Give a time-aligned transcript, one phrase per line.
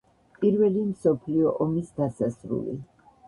[0.43, 2.75] პირველი მსოფლიო ომის დასასრული.